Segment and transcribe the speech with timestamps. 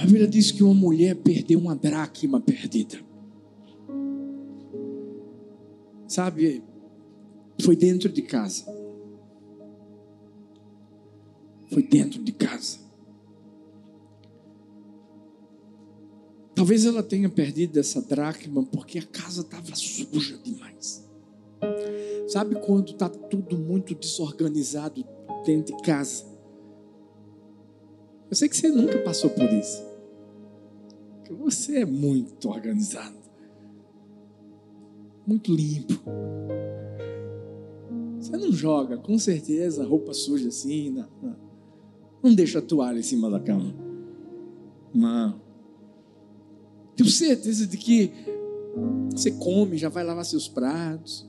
[0.00, 2.98] A Bíblia diz que uma mulher perdeu uma dracma perdida.
[6.08, 6.62] Sabe,
[7.60, 8.64] foi dentro de casa.
[11.70, 12.78] Foi dentro de casa.
[16.54, 21.08] Talvez ela tenha perdido essa dracma porque a casa estava suja demais.
[22.28, 25.04] Sabe quando está tudo muito desorganizado
[25.44, 26.29] dentro de casa?
[28.30, 29.84] Eu sei que você nunca passou por isso.
[31.24, 33.18] Que você é muito organizado.
[35.26, 35.94] Muito limpo.
[38.20, 40.90] Você não joga, com certeza, roupa suja assim.
[40.90, 41.36] Não, não.
[42.22, 43.74] não deixa a toalha em cima da cama.
[44.94, 45.40] Não.
[46.94, 48.12] Tenho certeza de que
[49.10, 51.28] você come, já vai lavar seus pratos.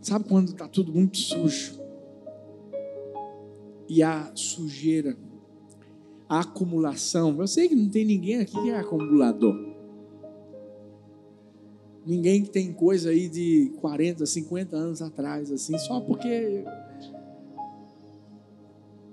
[0.00, 1.87] Sabe quando está tudo muito sujo?
[3.88, 5.16] E a sujeira,
[6.28, 7.40] a acumulação.
[7.40, 9.56] Eu sei que não tem ninguém aqui que é acumulador.
[12.06, 16.28] Ninguém que tem coisa aí de 40, 50 anos atrás, assim, só porque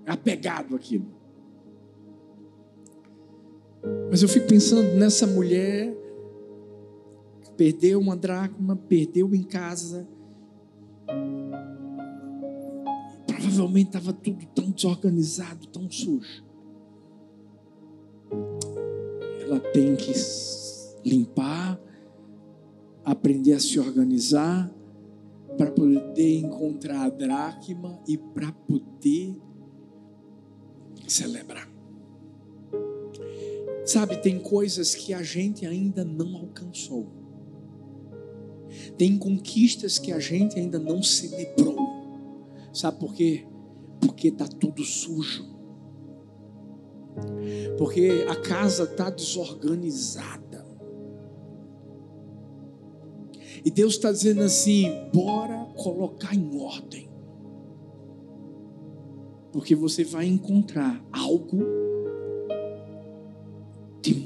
[0.05, 1.05] é apegado aquilo.
[4.09, 5.93] Mas eu fico pensando nessa mulher
[7.43, 10.07] que perdeu uma dracma, perdeu em casa.
[13.35, 16.43] Provavelmente estava tudo tão desorganizado, tão sujo.
[19.41, 20.13] Ela tem que
[21.05, 21.79] limpar,
[23.03, 24.73] aprender a se organizar
[25.57, 29.35] para poder encontrar a dracma e para poder
[31.07, 31.69] celebrar.
[33.85, 37.07] Sabe, tem coisas que a gente ainda não alcançou.
[38.97, 41.84] Tem conquistas que a gente ainda não celebrou.
[42.75, 43.47] Sabe por quê?
[44.01, 45.45] Porque está tudo sujo.
[47.77, 50.65] Porque a casa está desorganizada.
[53.63, 57.09] E Deus está dizendo assim: bora colocar em ordem.
[59.53, 61.63] Porque você vai encontrar algo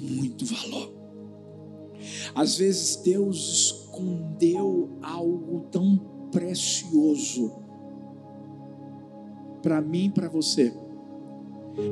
[0.10, 0.92] muito valor.
[2.34, 5.98] Às vezes Deus escondeu algo tão
[6.32, 7.69] precioso
[9.62, 10.74] para mim e para você.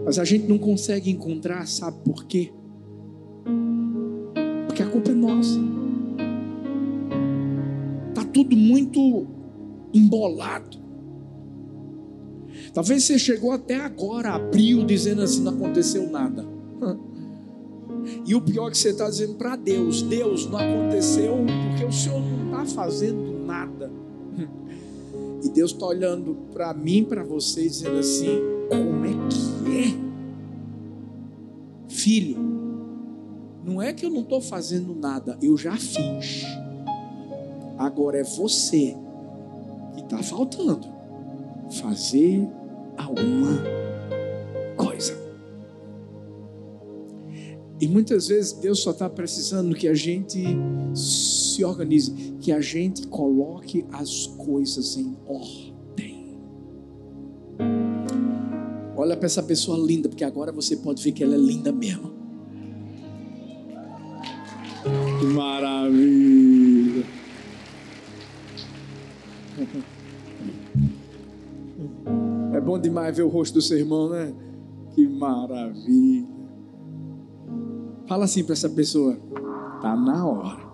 [0.04, 2.52] Mas a gente não consegue encontrar, sabe por quê?
[4.66, 5.60] Porque a culpa é nossa.
[8.14, 9.28] Tá tudo muito
[9.94, 10.78] embolado.
[12.74, 16.46] Talvez você chegou até agora, abriu, dizendo assim: não aconteceu nada.
[18.26, 21.38] E o pior é que você está dizendo para Deus: Deus, não aconteceu
[21.70, 23.92] porque o Senhor não está fazendo nada.
[25.58, 30.08] Deus está olhando para mim, para você, dizendo assim: como é que é?
[31.90, 32.38] Filho,
[33.66, 36.46] não é que eu não estou fazendo nada, eu já fiz.
[37.76, 38.96] Agora é você
[39.96, 40.88] que está faltando
[41.82, 42.48] fazer
[42.96, 43.58] alguma
[44.76, 45.18] coisa.
[47.82, 50.40] E muitas vezes Deus só está precisando que a gente
[50.94, 56.40] se organize, que a gente coloque as coisas em ordem.
[58.96, 62.10] Olha para essa pessoa linda, porque agora você pode ver que ela é linda mesmo.
[65.36, 67.04] Maravilha.
[72.54, 74.34] É bom demais ver o rosto do seu irmão, né?
[74.96, 76.30] Que maravilha.
[78.08, 79.18] Fala assim para essa pessoa:
[79.82, 80.67] tá na hora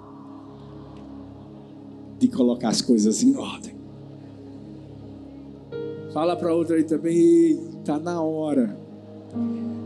[2.23, 3.73] de colocar as coisas em ordem.
[6.13, 8.77] Fala para outra aí também: tá na hora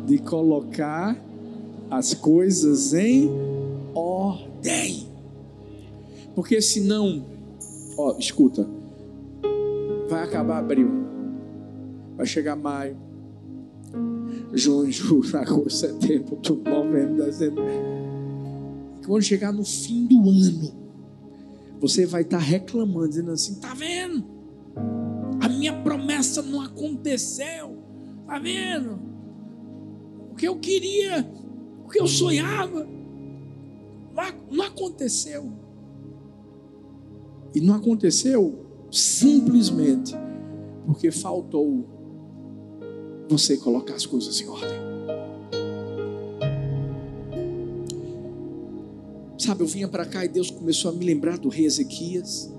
[0.05, 1.19] de colocar
[1.89, 3.27] as coisas em
[3.95, 5.07] ordem.
[6.35, 7.25] Porque senão,
[7.97, 8.67] ó, escuta,
[10.07, 10.91] vai acabar abril,
[12.15, 12.95] vai chegar maio,
[14.53, 17.63] junho, julho, agosto, setembro, novembro, dezembro.
[19.07, 20.76] Quando chegar no fim do ano,
[21.79, 24.23] você vai estar reclamando, dizendo assim: tá vendo?
[25.39, 27.77] A minha promessa não aconteceu.
[28.25, 28.99] Tá vendo?
[30.31, 31.29] O que eu queria,
[31.85, 32.87] o que eu sonhava,
[34.49, 35.51] não aconteceu.
[37.53, 40.13] E não aconteceu simplesmente
[40.85, 41.85] porque faltou
[43.29, 44.86] você colocar as coisas em ordem.
[49.47, 52.53] Sabe, eu vinha para cá e Deus começou a me lembrar do rei Ezequias.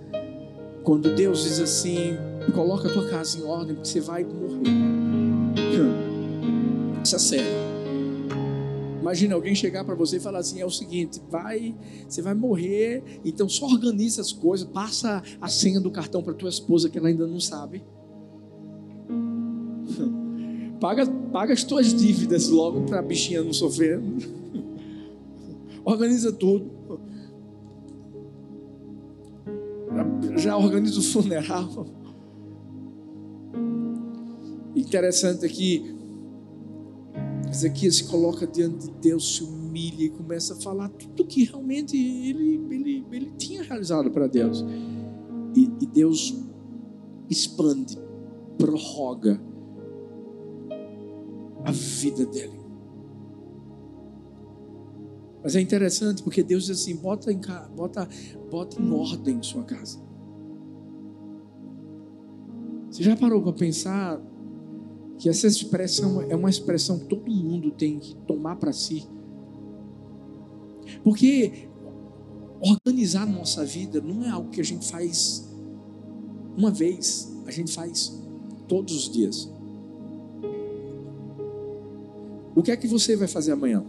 [0.82, 2.17] Quando Deus diz assim:
[2.55, 4.62] coloca a tua casa em ordem, porque você vai morrer.
[6.94, 7.50] Negócio é sério.
[9.02, 11.75] Imagina alguém chegar para você e falar assim: é o seguinte, vai,
[12.08, 16.49] você vai morrer, então só organiza as coisas, passa a senha do cartão para tua
[16.49, 17.84] esposa que ela ainda não sabe.
[20.81, 24.00] Paga, paga as tuas dívidas logo para a bichinha não sofrer.
[25.84, 26.77] Organiza tudo.
[30.37, 31.87] Já organiza o funeral.
[34.75, 35.99] Interessante aqui
[37.50, 41.96] Ezequias se coloca diante de Deus, se humilha e começa a falar tudo que realmente
[41.96, 44.64] ele, ele, ele tinha realizado para Deus.
[45.56, 46.37] E, e Deus
[47.29, 47.99] expande,
[48.58, 49.41] prorroga
[51.64, 52.57] a vida dele.
[55.48, 57.40] Mas é interessante porque Deus diz assim: bota em,
[57.74, 58.06] bota,
[58.50, 59.98] bota em ordem sua casa.
[62.90, 64.20] Você já parou para pensar
[65.16, 69.08] que essa expressão é uma expressão que todo mundo tem que tomar para si.
[71.02, 71.66] Porque
[72.60, 75.50] organizar nossa vida não é algo que a gente faz
[76.58, 78.22] uma vez, a gente faz
[78.68, 79.50] todos os dias.
[82.54, 83.82] O que é que você vai fazer amanhã?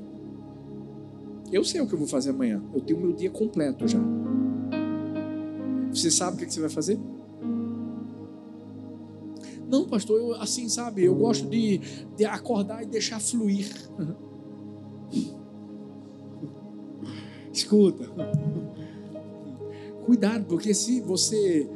[1.51, 2.61] Eu sei o que eu vou fazer amanhã.
[2.73, 3.99] Eu tenho meu dia completo já.
[5.91, 6.99] Você sabe o que, é que você vai fazer?
[9.67, 11.79] Não, pastor, eu assim, sabe, eu gosto de,
[12.17, 13.69] de acordar e deixar fluir.
[17.53, 18.09] Escuta.
[20.05, 21.69] Cuidado, porque se você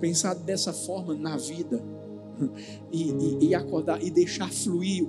[0.00, 1.82] pensar dessa forma na vida
[2.90, 5.06] e, e, e acordar e deixar fluir,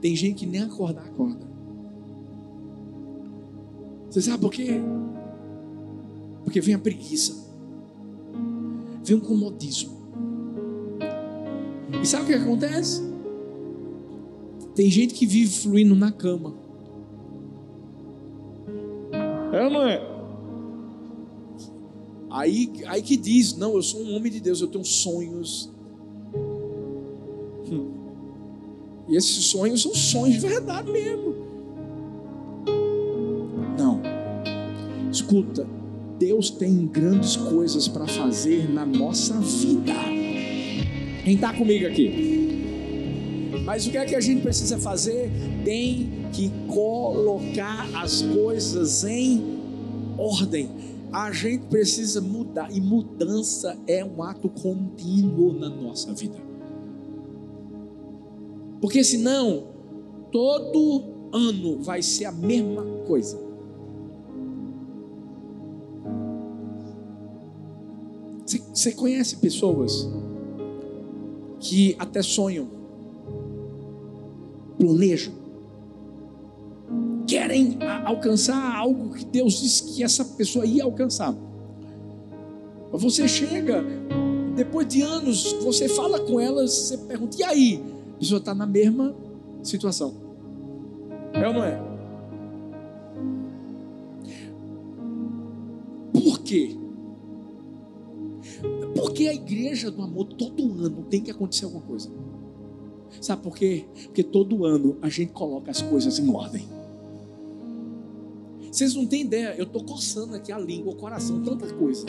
[0.00, 1.51] tem gente que nem acordar acorda.
[4.12, 4.78] Você sabe por quê?
[6.44, 7.34] Porque vem a preguiça,
[9.02, 9.96] vem o comodismo.
[12.02, 13.00] E sabe o que acontece?
[14.74, 16.54] Tem gente que vive fluindo na cama.
[19.50, 20.12] É é?
[22.28, 25.70] Aí, aí que diz: Não, eu sou um homem de Deus, eu tenho sonhos.
[27.70, 27.94] Hum.
[29.08, 31.51] E esses sonhos são sonhos de verdade mesmo.
[35.12, 35.66] Escuta,
[36.18, 39.92] Deus tem grandes coisas para fazer na nossa vida.
[41.22, 43.52] Quem está comigo aqui?
[43.62, 45.30] Mas o que é que a gente precisa fazer?
[45.66, 49.58] Tem que colocar as coisas em
[50.16, 50.70] ordem.
[51.12, 56.38] A gente precisa mudar, e mudança é um ato contínuo na nossa vida.
[58.80, 59.64] Porque senão,
[60.32, 61.04] todo
[61.34, 63.51] ano vai ser a mesma coisa.
[68.72, 70.08] Você conhece pessoas
[71.60, 72.66] que até sonham,
[74.78, 75.34] planejam,
[77.26, 81.34] querem alcançar algo que Deus disse que essa pessoa ia alcançar.
[82.92, 83.84] Você chega,
[84.56, 87.82] depois de anos, você fala com elas, você pergunta, e aí?
[88.16, 89.14] A pessoa está na mesma
[89.62, 90.14] situação.
[91.34, 91.80] É ou não é?
[96.12, 96.81] Por quê?
[99.02, 102.08] Porque a igreja do amor, todo ano tem que acontecer alguma coisa.
[103.20, 103.84] Sabe por quê?
[104.04, 106.64] Porque todo ano a gente coloca as coisas em ordem.
[108.70, 112.06] Vocês não têm ideia, eu estou coçando aqui a língua, o coração, tanta coisa.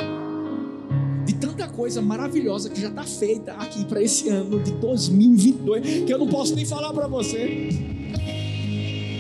[1.25, 6.13] De tanta coisa maravilhosa que já está feita aqui para esse ano de 2022, que
[6.13, 7.69] eu não posso nem falar para você.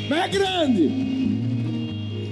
[0.07, 1.12] Não é grande.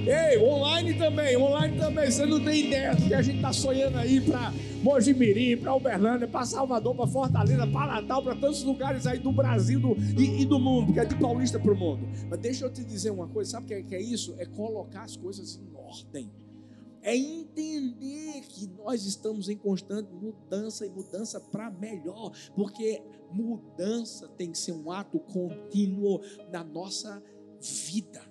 [0.05, 2.09] Ei, online também, online também.
[2.09, 6.27] Você não tem ideia do que a gente está sonhando aí para Mojimirim, para Uberlândia,
[6.27, 10.45] para Salvador, para Fortaleza, para Natal, para tantos lugares aí do Brasil do, e, e,
[10.45, 12.07] do mundo, porque é de Paulista para o mundo.
[12.29, 14.35] Mas deixa eu te dizer uma coisa: sabe o que, é, que é isso?
[14.39, 16.31] É colocar as coisas em ordem
[17.03, 24.51] é entender que nós estamos em constante mudança e mudança para melhor, porque mudança tem
[24.51, 27.21] que ser um ato contínuo na nossa
[27.59, 28.30] vida.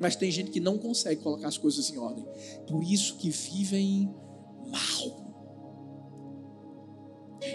[0.00, 2.24] Mas tem gente que não consegue colocar as coisas em ordem.
[2.66, 4.14] Por isso que vivem
[4.66, 5.24] mal.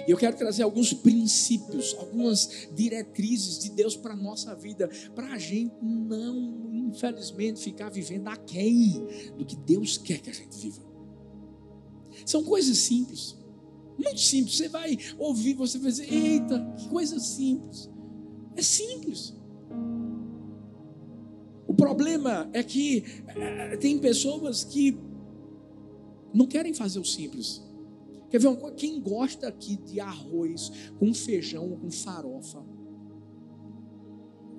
[0.08, 5.34] E eu quero trazer alguns princípios, algumas diretrizes de Deus para a nossa vida, para
[5.34, 9.06] a gente não, infelizmente, ficar vivendo aquém
[9.38, 10.82] do que Deus quer que a gente viva.
[12.26, 13.36] São coisas simples,
[13.98, 14.58] muito simples.
[14.58, 17.90] Você vai ouvir, você vai dizer: Eita, que coisa simples.
[18.56, 19.34] É simples
[21.80, 23.04] problema é que
[23.36, 24.98] é, tem pessoas que
[26.34, 27.64] não querem fazer o simples.
[28.30, 28.76] Quer ver uma coisa?
[28.76, 32.64] Quem gosta aqui de arroz com feijão ou com farofa?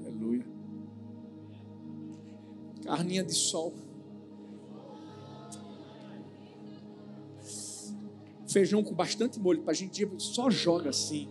[0.01, 0.45] Aleluia.
[2.83, 3.75] Carninha de sol.
[8.49, 11.29] Feijão com bastante molho para a gente só joga assim.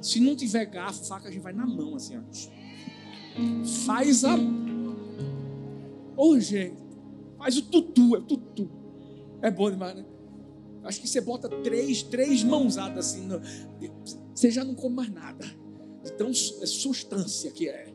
[0.00, 2.16] Se não tiver garfo, faca, a gente vai na mão assim.
[2.16, 2.65] Ó.
[3.84, 4.34] Faz a.
[6.16, 6.76] Ô, oh, gente,
[7.36, 8.70] faz o tutu, é o tutu.
[9.42, 10.04] É bom demais, né?
[10.82, 13.40] Acho que você bota três, três mãozadas assim, no...
[14.34, 15.44] você já não come mais nada.
[16.04, 17.92] De tão substância que é.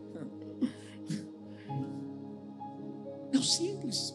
[3.32, 4.14] É o simples.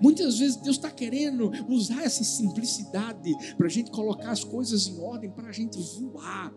[0.00, 5.00] Muitas vezes Deus está querendo usar essa simplicidade para a gente colocar as coisas em
[5.00, 6.54] ordem, para a gente voar.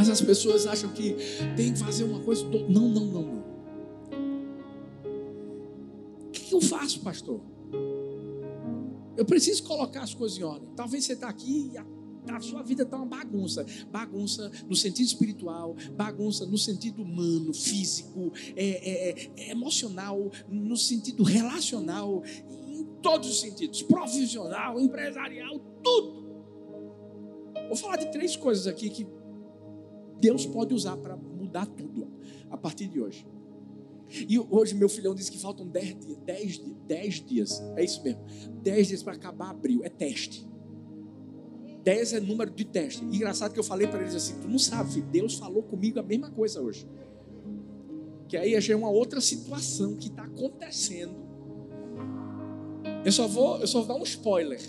[0.00, 1.14] Mas as pessoas acham que
[1.54, 2.42] tem que fazer uma coisa.
[2.48, 3.44] Não, não, não, não.
[6.26, 7.38] O que eu faço, pastor?
[9.14, 10.70] Eu preciso colocar as coisas em ordem.
[10.74, 11.84] Talvez você está aqui e a
[12.28, 13.66] a sua vida está uma bagunça.
[13.90, 21.22] Bagunça no sentido espiritual, bagunça no sentido humano, físico, é, é, é, emocional, no sentido
[21.24, 26.20] relacional, em todos os sentidos, profissional, empresarial, tudo.
[27.68, 29.19] Vou falar de três coisas aqui que
[30.20, 32.08] Deus pode usar para mudar tudo
[32.50, 33.26] a partir de hoje.
[34.28, 38.20] E hoje meu filhão disse que faltam 10 dias, 10, 10 dias, é isso mesmo,
[38.62, 40.48] 10 dias para acabar abril, é teste.
[41.84, 43.04] 10 é número de teste.
[43.04, 46.02] Engraçado que eu falei para eles assim: tu não sabe, filho, Deus falou comigo a
[46.02, 46.86] mesma coisa hoje.
[48.28, 51.14] Que aí já é uma outra situação que está acontecendo.
[53.04, 54.60] Eu só vou, eu só vou dar um spoiler.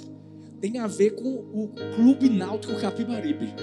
[0.59, 3.53] Tem a ver com o Clube Náutico Capibaribe.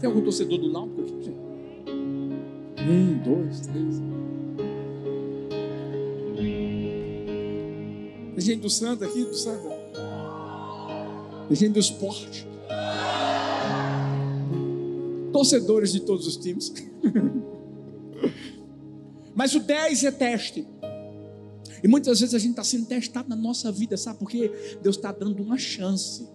[0.00, 1.34] Tem algum torcedor do Náutico aqui?
[2.80, 4.00] Um, dois, três.
[8.34, 9.76] Tem gente do Santa aqui, do Santa?
[11.50, 12.46] gente do esporte,
[15.32, 16.72] torcedores de todos os times.
[19.34, 20.66] Mas o 10 é teste.
[21.82, 24.50] E muitas vezes a gente está sendo testado na nossa vida, sabe por quê?
[24.82, 26.28] Deus está dando uma chance.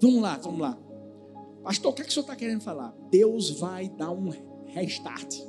[0.00, 0.78] Vamos lá, vamos lá.
[1.62, 2.94] Pastor, o que, é que o senhor está querendo falar?
[3.10, 4.30] Deus vai dar um
[4.66, 5.48] restart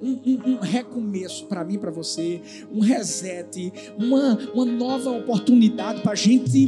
[0.00, 6.12] um, um, um recomeço para mim, para você, um reset, uma, uma nova oportunidade para
[6.12, 6.66] a gente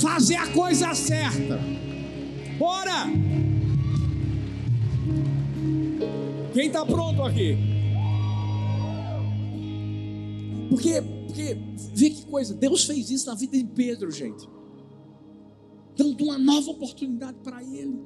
[0.00, 1.58] fazer a coisa certa.
[2.58, 3.06] Bora!
[6.52, 7.56] Quem está pronto aqui?
[10.68, 11.56] Porque, porque,
[11.94, 14.46] vê que coisa, Deus fez isso na vida de Pedro, gente,
[15.98, 18.00] dando uma nova oportunidade para ele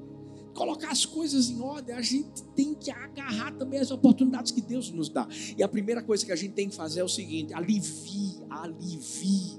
[0.55, 4.91] colocar as coisas em ordem, a gente tem que agarrar também as oportunidades que Deus
[4.91, 5.29] nos dá.
[5.57, 9.59] E a primeira coisa que a gente tem que fazer é o seguinte: alivie, alivie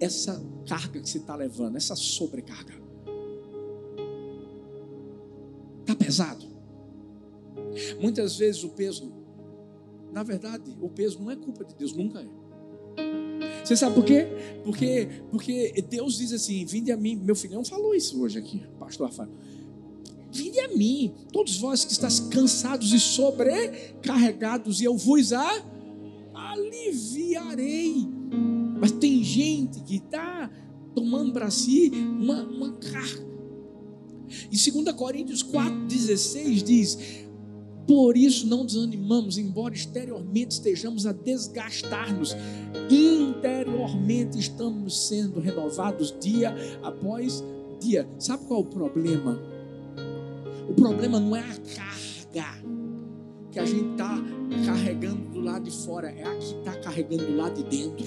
[0.00, 2.74] essa carga que você está levando, essa sobrecarga.
[5.80, 6.46] Está pesado.
[8.00, 9.12] Muitas vezes o peso,
[10.12, 12.28] na verdade, o peso não é culpa de Deus, nunca é.
[13.68, 14.26] Você sabe por quê?
[14.64, 17.16] Porque, porque Deus diz assim: Vinde a mim.
[17.16, 19.28] Meu filhão falou isso hoje aqui, pastor Rafael.
[20.32, 25.62] Vinde a mim, todos vós que estáis cansados e sobrecarregados, e eu vos a
[26.32, 28.08] aliviarei.
[28.80, 30.50] Mas tem gente que está
[30.94, 33.28] tomando para si uma, uma carga.
[34.50, 36.98] Em 2 Coríntios 4,16 diz:
[37.86, 42.34] Por isso não desanimamos, embora exteriormente estejamos a desgastar-nos,
[43.38, 47.42] interiormente estamos sendo renovados dia após
[47.80, 48.06] dia.
[48.18, 49.38] Sabe qual é o problema?
[50.68, 52.68] O problema não é a carga
[53.50, 54.14] que a gente está
[54.66, 58.06] carregando do lado de fora, é a que está carregando do lado de dentro.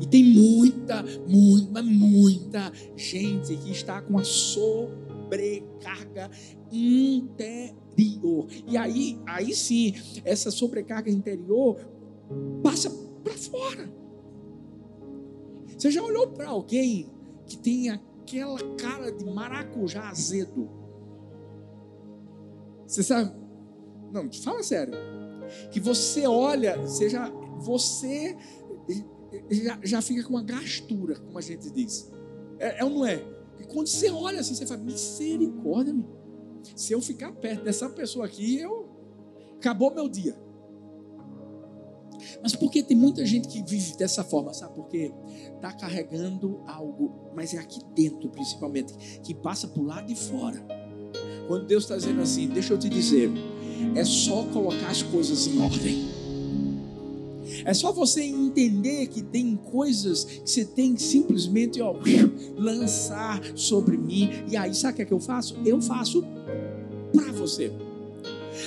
[0.00, 6.30] E tem muita, muita, muita gente que está com a sobrecarga
[6.70, 8.46] interior.
[8.66, 9.94] E aí, aí sim,
[10.24, 11.76] essa sobrecarga interior
[12.62, 12.90] passa
[13.24, 13.90] para fora.
[15.76, 17.10] Você já olhou para alguém
[17.46, 20.70] que tem aquela cara de maracujá azedo.
[22.86, 23.34] Você sabe?
[24.12, 24.94] Não, fala sério.
[25.70, 27.28] Que você olha, você já,
[27.58, 28.36] você
[29.50, 32.12] já, já fica com uma gastura, como a gente diz.
[32.58, 33.24] É, é ou não é?
[33.58, 36.06] E quando você olha assim, você fala, misericórdia, meu.
[36.76, 38.88] se eu ficar perto dessa pessoa aqui, eu
[39.56, 40.43] acabou meu dia.
[42.42, 44.52] Mas por que tem muita gente que vive dessa forma?
[44.52, 45.12] Sabe por quê?
[45.54, 50.64] Está carregando algo, mas é aqui dentro principalmente, que passa por lá de fora.
[51.46, 53.30] Quando Deus está dizendo assim, deixa eu te dizer,
[53.94, 56.14] é só colocar as coisas em ordem.
[57.64, 61.94] É só você entender que tem coisas que você tem que simplesmente ó,
[62.56, 64.30] lançar sobre mim.
[64.50, 65.56] E aí, sabe o que, é que eu faço?
[65.64, 66.22] Eu faço
[67.12, 67.72] para você.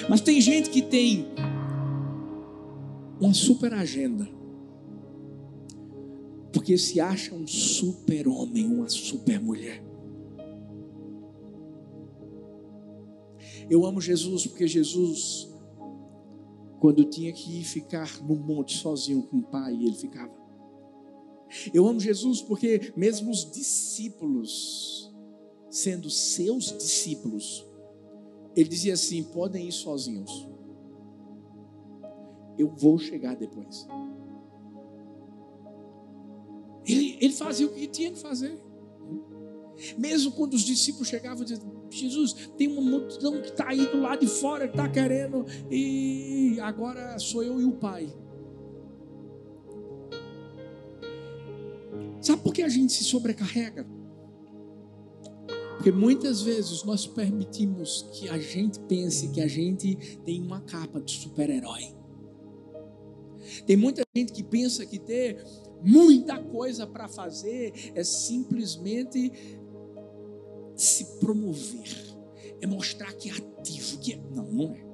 [0.10, 1.28] Mas tem gente que tem
[3.20, 4.28] uma super agenda.
[6.54, 9.84] Porque se acha um super homem, uma super mulher.
[13.70, 15.50] Eu amo Jesus porque Jesus,
[16.80, 20.34] quando tinha que ficar no monte sozinho com o Pai, ele ficava.
[21.74, 25.14] Eu amo Jesus porque, mesmo os discípulos,
[25.70, 27.66] sendo seus discípulos,
[28.56, 30.48] ele dizia assim: podem ir sozinhos,
[32.58, 33.88] eu vou chegar depois.
[36.86, 38.58] Ele, ele fazia o que tinha que fazer.
[39.98, 44.00] Mesmo quando os discípulos chegavam e diziam, Jesus, tem uma multidão que está aí do
[44.00, 48.12] lado de fora, que está querendo, e agora sou eu e o Pai.
[52.22, 53.86] Sabe por que a gente se sobrecarrega?
[55.76, 59.96] Porque muitas vezes nós permitimos que a gente pense que a gente
[60.26, 61.97] tem uma capa de super-herói.
[63.66, 65.44] Tem muita gente que pensa que ter
[65.82, 69.32] muita coisa para fazer é simplesmente
[70.76, 72.16] se promover,
[72.62, 74.20] é mostrar que é ativo, que é...
[74.32, 74.88] não, não é.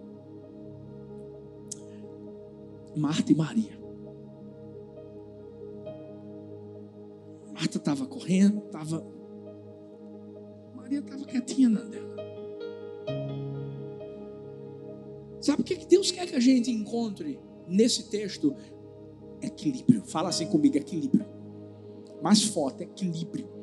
[2.96, 3.84] Marta e Maria.
[7.54, 9.06] Marta estava correndo, estava.
[10.76, 12.14] Maria estava quietinha na dela.
[15.42, 18.56] Sabe o que Deus quer que a gente encontre nesse texto?
[19.42, 20.04] Equilíbrio.
[20.06, 21.26] Fala assim comigo: equilíbrio.
[22.22, 23.54] Mais forte, equilíbrio.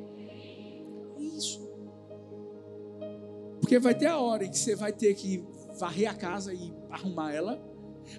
[3.71, 5.45] Porque vai ter a hora que você vai ter que
[5.79, 7.63] varrer a casa e arrumar ela,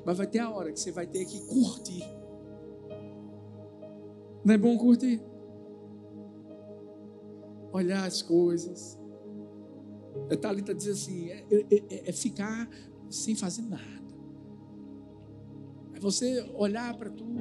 [0.02, 2.02] mas vai ter a hora que você vai ter que curtir.
[4.42, 5.20] Não é bom curtir?
[7.70, 8.98] Olhar as coisas.
[10.30, 12.68] A Thalita diz assim: é, é, é, é ficar
[13.10, 14.01] sem fazer nada.
[16.02, 17.32] Você olhar para tudo,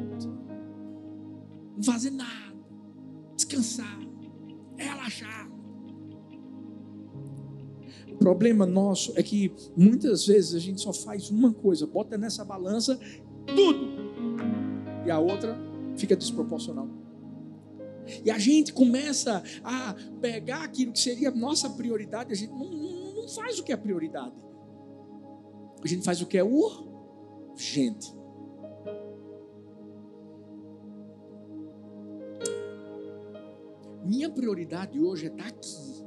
[1.76, 2.56] não fazer nada,
[3.36, 4.00] descansar,
[4.78, 5.52] relaxar
[8.22, 13.00] problema nosso é que muitas vezes a gente só faz uma coisa, bota nessa balança
[13.48, 13.88] tudo,
[15.08, 15.58] e a outra
[15.98, 16.88] fica desproporcional.
[18.24, 23.16] E a gente começa a pegar aquilo que seria nossa prioridade, a gente não, não,
[23.16, 24.36] não faz o que é prioridade.
[25.84, 28.21] A gente faz o que é urgente.
[34.12, 36.06] Minha prioridade hoje é estar aqui.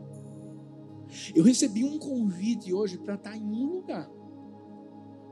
[1.35, 4.11] Eu recebi um convite hoje para estar em um lugar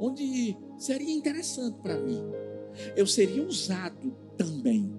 [0.00, 2.22] onde seria interessante para mim.
[2.96, 4.90] Eu seria usado também.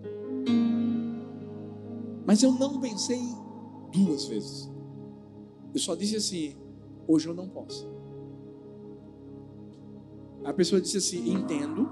[2.28, 3.20] Mas eu não pensei
[3.92, 4.72] duas vezes.
[5.74, 6.56] Eu só disse assim:
[7.08, 7.90] hoje eu não posso.
[10.46, 11.90] A pessoa disse assim: entendo,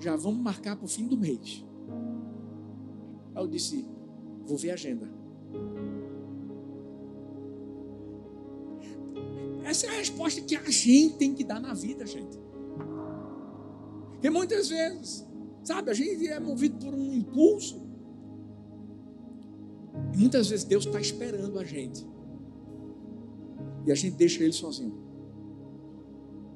[0.00, 1.64] já vamos marcar para o fim do mês.
[3.36, 3.93] Aí eu disse:
[4.46, 5.08] vou ver a agenda.
[9.64, 12.38] Essa é a resposta que a gente tem que dar na vida, gente.
[14.12, 15.26] Porque muitas vezes,
[15.62, 17.82] sabe, a gente é movido por um impulso.
[20.12, 22.06] E muitas vezes Deus está esperando a gente.
[23.86, 25.02] E a gente deixa ele sozinho.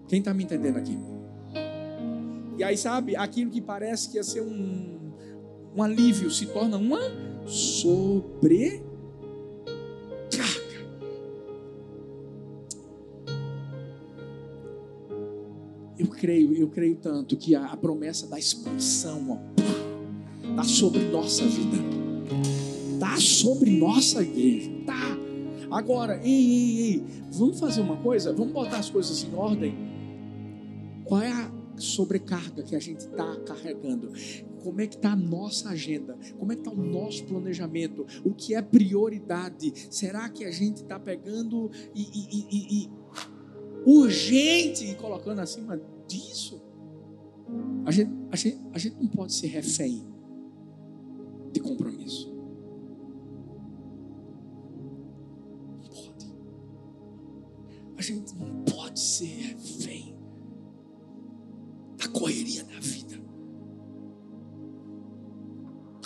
[0.07, 0.98] Quem está me entendendo aqui?
[2.57, 5.12] E aí, sabe, aquilo que parece que ia ser um,
[5.77, 7.01] um alívio se torna uma
[7.48, 8.88] sobre
[16.18, 19.40] creio, eu creio tanto que a, a promessa da expansão
[20.42, 21.76] está sobre nossa vida,
[22.94, 25.16] está sobre nossa igreja, tá.
[25.70, 29.74] Agora, ei, ei, ei, vamos fazer uma coisa, vamos botar as coisas em ordem.
[31.04, 34.11] Qual é a sobrecarga que a gente está carregando?
[34.59, 36.18] Como é que está a nossa agenda?
[36.38, 38.07] Como é que está o nosso planejamento?
[38.25, 39.73] O que é prioridade?
[39.90, 42.90] Será que a gente está pegando e, e, e, e
[43.87, 46.61] urgente e colocando acima disso.
[47.85, 50.07] A gente, a, gente, a gente não pode ser refém
[51.53, 52.31] de compromisso.
[55.71, 56.35] Não pode.
[57.97, 60.17] A gente não pode ser refém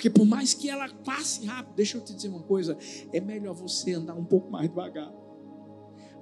[0.02, 2.76] Porque por mais que ela passe rápido, deixa eu te dizer uma coisa,
[3.12, 5.14] é melhor você andar um pouco mais devagar.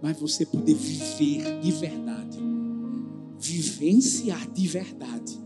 [0.02, 2.38] Mas você poder viver de verdade
[3.38, 5.40] vivenciar de verdade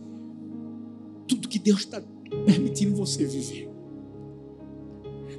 [1.29, 2.03] tudo que Deus está
[2.45, 3.71] permitindo você viver.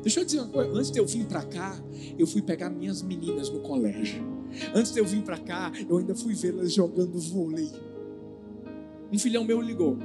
[0.01, 1.77] Deixa eu dizer uma coisa, antes de eu vir para cá,
[2.17, 4.23] eu fui pegar minhas meninas no colégio.
[4.73, 7.69] Antes de eu vir para cá, eu ainda fui vê-las jogando vôlei.
[9.11, 9.97] Um filhão meu ligou.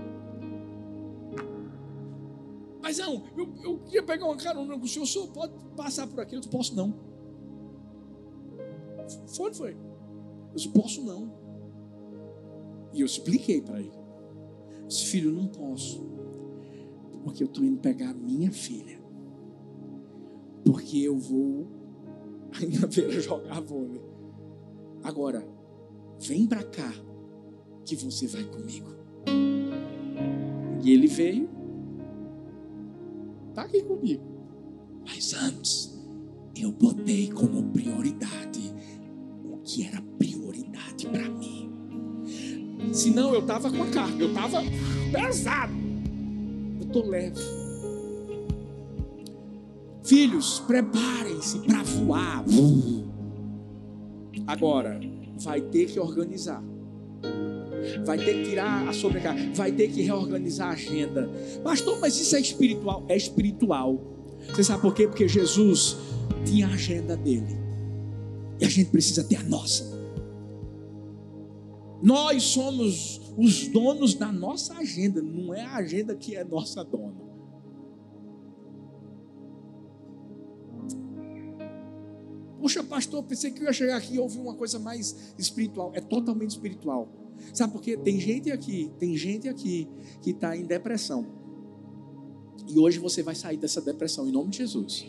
[2.91, 6.09] Mas não, eu, eu queria pegar uma carona com o senhor, o senhor pode passar
[6.09, 6.35] por aqui?
[6.35, 6.93] Eu disse, posso não.
[9.29, 9.71] Foi, foi.
[9.75, 11.33] Eu disse, posso não.
[12.93, 13.93] E eu expliquei para ele.
[14.89, 16.05] Disse, filho, não posso.
[17.23, 19.01] Porque eu estou indo pegar a minha filha.
[20.65, 21.69] Porque eu vou
[22.61, 24.03] ainda ver jogar vôlei.
[25.05, 25.47] Agora,
[26.19, 26.93] vem para cá
[27.85, 28.91] que você vai comigo.
[30.83, 31.60] E ele veio,
[33.51, 34.23] está aqui comigo.
[35.05, 36.01] Mas antes,
[36.57, 38.75] eu botei como prioridade
[39.45, 41.71] o que era prioridade para mim.
[42.93, 44.59] Senão eu estava com a carga, eu estava
[45.13, 45.73] pesado.
[46.81, 47.41] Eu estou leve.
[50.05, 52.45] Filhos, preparem-se para voar.
[54.47, 55.01] Agora,
[55.39, 56.63] vai ter que organizar.
[58.05, 59.53] Vai ter que tirar a sobrecarga.
[59.55, 61.31] Vai ter que reorganizar a agenda.
[61.63, 63.05] Pastor, mas isso é espiritual?
[63.09, 64.01] É espiritual.
[64.49, 65.07] Você sabe por quê?
[65.07, 65.97] Porque Jesus
[66.45, 67.59] tinha a agenda dele.
[68.61, 69.99] E a gente precisa ter a nossa.
[72.03, 77.31] Nós somos os donos da nossa agenda, não é a agenda que é nossa dona.
[82.61, 85.93] Poxa, pastor, pensei que eu ia chegar aqui e ouvir uma coisa mais espiritual.
[85.95, 87.09] É totalmente espiritual.
[87.53, 87.97] Sabe por quê?
[87.97, 89.89] Tem gente aqui, tem gente aqui
[90.23, 91.27] que está em depressão.
[92.69, 95.07] E hoje você vai sair dessa depressão em nome de Jesus.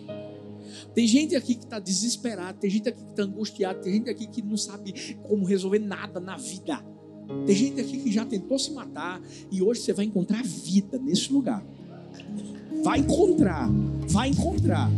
[0.94, 4.28] Tem gente aqui que está desesperado, tem gente aqui que está angustiado, tem gente aqui
[4.28, 6.84] que não sabe como resolver nada na vida.
[7.46, 11.32] Tem gente aqui que já tentou se matar e hoje você vai encontrar vida nesse
[11.32, 11.64] lugar.
[12.84, 13.70] Vai encontrar,
[14.08, 14.90] vai encontrar.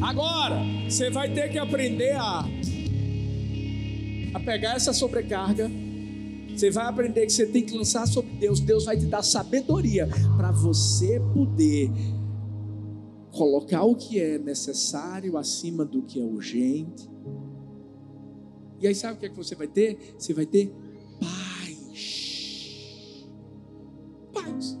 [0.00, 2.44] Agora, você vai ter que aprender a,
[4.32, 5.70] a pegar essa sobrecarga.
[6.54, 8.60] Você vai aprender que você tem que lançar sobre Deus.
[8.60, 11.90] Deus vai te dar sabedoria para você poder
[13.32, 17.08] colocar o que é necessário acima do que é urgente.
[18.80, 20.14] E aí, sabe o que, é que você vai ter?
[20.18, 20.72] Você vai ter
[21.20, 22.06] paz.
[24.32, 24.78] Paz.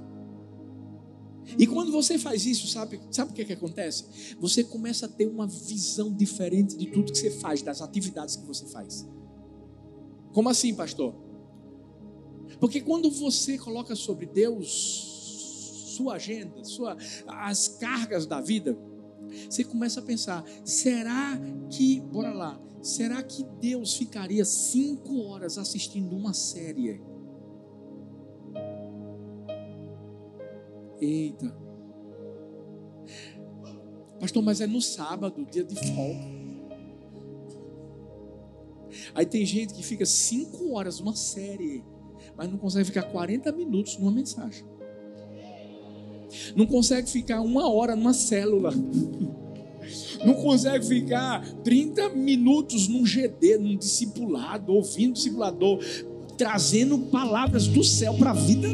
[1.58, 4.36] E quando você faz isso, sabe, sabe o que, é que acontece?
[4.40, 8.46] Você começa a ter uma visão diferente de tudo que você faz, das atividades que
[8.46, 9.06] você faz.
[10.32, 11.14] Como assim, pastor?
[12.58, 15.08] Porque quando você coloca sobre Deus
[15.96, 18.76] sua agenda, sua, as cargas da vida,
[19.48, 21.38] você começa a pensar: será
[21.68, 27.02] que, bora lá, será que Deus ficaria cinco horas assistindo uma série?
[31.00, 31.56] Eita.
[34.18, 36.39] Pastor, mas é no sábado, dia de folga.
[39.14, 41.84] Aí tem gente que fica cinco horas numa série,
[42.36, 44.64] mas não consegue ficar 40 minutos numa mensagem.
[46.54, 48.72] Não consegue ficar uma hora numa célula.
[50.24, 55.80] Não consegue ficar 30 minutos num GD, num discipulado, ouvindo o discipulador,
[56.36, 58.68] trazendo palavras do céu para a vida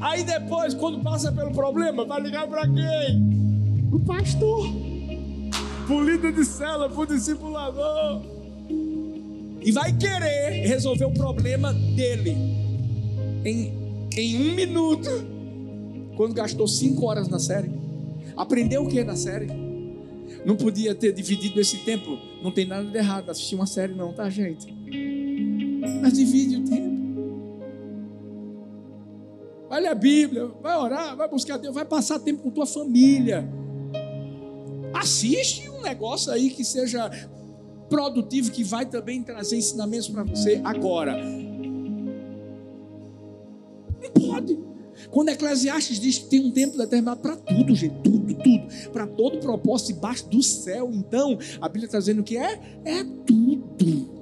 [0.00, 3.88] Aí depois, quando passa pelo problema, vai ligar para quem?
[3.92, 4.66] O pastor.
[5.86, 8.22] Pro líder de cela, pro discipulador.
[9.62, 12.30] E vai querer resolver o problema dele
[13.44, 13.72] em,
[14.16, 15.10] em um minuto.
[16.16, 17.70] Quando gastou cinco horas na série.
[18.36, 19.48] Aprendeu o que na série?
[20.44, 22.18] Não podia ter dividido esse tempo.
[22.42, 24.72] Não tem nada de errado assistir uma série, não, tá, gente?
[26.00, 26.90] Mas divide o tempo
[29.70, 33.48] vai ler a Bíblia, vai orar, vai buscar Deus, vai passar tempo com tua família.
[34.92, 37.08] Assiste um negócio aí que seja
[37.90, 41.20] produtivo, que vai também trazer ensinamentos para você agora.
[44.02, 44.58] Não pode.
[45.10, 49.38] Quando Eclesiastes diz que tem um tempo determinado para tudo, gente, tudo, tudo, para todo
[49.38, 54.20] propósito debaixo do céu, então a Bíblia está dizendo que é, é tudo.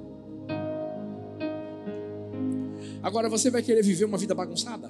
[3.03, 4.89] Agora você vai querer viver uma vida bagunçada?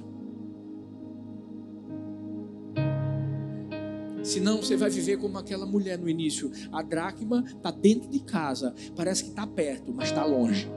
[4.30, 6.52] Senão você vai viver como aquela mulher no início.
[6.72, 10.70] A dracma está dentro de casa, parece que está perto, mas está longe.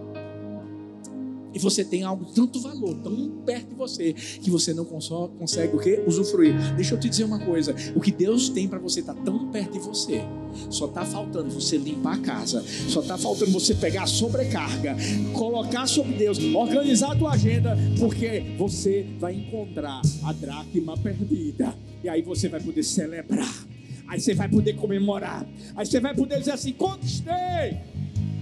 [1.55, 5.77] E você tem algo de tanto valor, tão perto de você, que você não consegue
[5.77, 6.03] o quê?
[6.07, 6.55] Usufruir.
[6.77, 9.73] Deixa eu te dizer uma coisa: o que Deus tem para você está tão perto
[9.73, 10.23] de você.
[10.71, 12.65] Só está faltando você limpar a casa.
[12.89, 14.97] Só está faltando você pegar a sobrecarga,
[15.35, 21.92] colocar sobre Deus, organizar a tua agenda, porque você vai encontrar a dracma perdida.
[22.03, 23.73] E aí você vai poder celebrar
[24.13, 25.47] Aí você vai poder comemorar.
[25.75, 27.81] Aí você vai poder dizer assim: conquistei.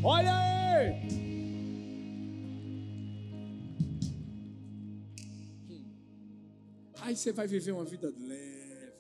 [0.02, 1.20] Olha aí.
[7.02, 8.92] Aí você vai viver uma vida leve.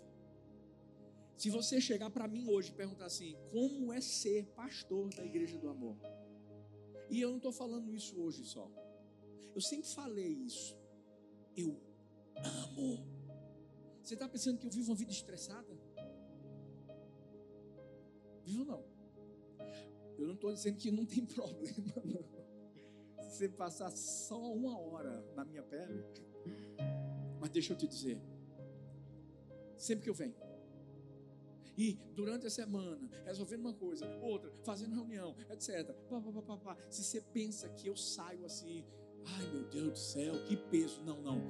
[1.36, 5.58] Se você chegar para mim hoje e perguntar assim: como é ser pastor da igreja
[5.58, 5.96] do amor?
[7.10, 8.70] E eu não estou falando isso hoje só.
[9.56, 10.76] Eu sempre falei isso.
[11.56, 11.76] Eu
[12.36, 13.19] amo.
[14.02, 15.68] Você está pensando que eu vivo uma vida estressada?
[18.44, 18.84] Vivo não.
[20.18, 22.40] Eu não estou dizendo que não tem problema, não.
[23.22, 26.04] Se você passar só uma hora na minha pele.
[27.40, 28.20] Mas deixa eu te dizer.
[29.76, 30.34] Sempre que eu venho.
[31.76, 35.94] E durante a semana, resolvendo uma coisa, outra, fazendo reunião, etc.
[36.10, 38.84] Pá, pá, pá, pá, Se você pensa que eu saio assim,
[39.24, 41.02] ai meu Deus do céu, que peso.
[41.02, 41.40] Não, não.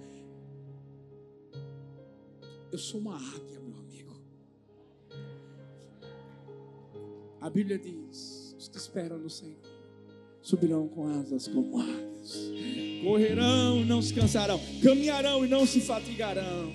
[2.72, 4.16] Eu sou uma águia, meu amigo.
[7.40, 9.58] A Bíblia diz: os que esperam no Senhor
[10.40, 12.50] subirão com asas como águias,
[13.02, 16.72] correrão e não se cansarão, caminharão e não se fatigarão.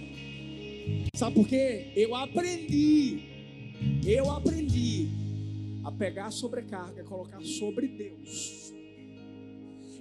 [1.15, 1.93] Sabe por quê?
[1.95, 3.21] Eu aprendi,
[4.05, 5.07] eu aprendi
[5.85, 8.44] a pegar a sobrecarga, colocar sobre Deus.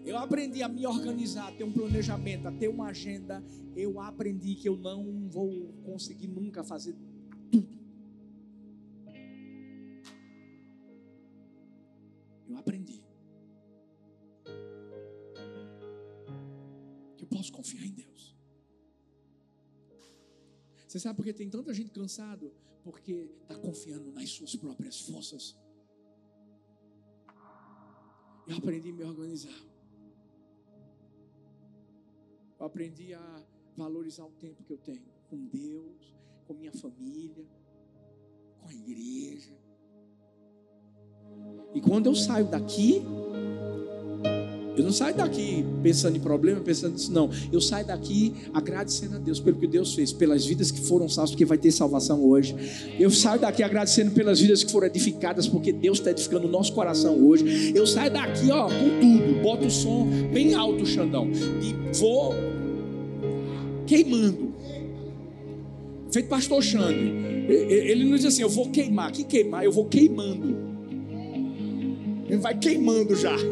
[0.05, 3.43] Eu aprendi a me organizar, a ter um planejamento, a ter uma agenda.
[3.75, 7.15] Eu aprendi que eu não vou conseguir nunca fazer tudo.
[12.47, 13.03] Eu aprendi.
[17.17, 18.37] Que eu posso confiar em Deus.
[20.87, 22.53] Você sabe por que tem tanta gente cansado?
[22.85, 25.57] Porque está confiando nas suas próprias forças.
[28.47, 29.74] Eu aprendi a me organizar.
[32.65, 33.43] Eu aprendi a
[33.77, 37.45] valorizar o tempo que eu tenho com Deus, com minha família,
[38.59, 39.53] com a igreja.
[41.75, 43.03] E quando eu saio daqui,
[44.79, 47.29] eu não saio daqui pensando em problema, pensando nisso, não.
[47.53, 51.33] Eu saio daqui agradecendo a Deus pelo que Deus fez, pelas vidas que foram salvas,
[51.33, 52.57] porque vai ter salvação hoje.
[52.99, 56.73] Eu saio daqui agradecendo pelas vidas que foram edificadas, porque Deus está edificando o nosso
[56.73, 57.77] coração hoje.
[57.77, 59.43] Eu saio daqui, ó, com tudo.
[59.43, 61.31] Boto o som bem alto, Xandão.
[61.31, 62.54] E vou
[63.95, 64.53] queimando.
[66.11, 67.13] Feito pastor Xande.
[67.49, 69.13] Ele não diz assim, eu vou queimar.
[69.13, 69.65] Que queimar?
[69.65, 70.57] Eu vou queimando.
[72.27, 73.35] Ele vai queimando já.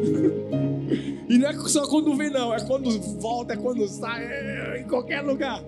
[1.29, 2.53] E não é só quando vem, não.
[2.53, 5.63] É quando volta, é quando sai, é em qualquer lugar.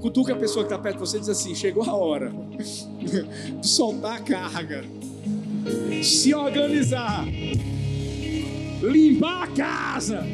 [0.00, 2.32] Cutuca a pessoa que está perto de você e diz assim: chegou a hora
[3.60, 4.84] de soltar a carga,
[6.02, 7.26] se organizar,
[8.80, 10.24] limpar a casa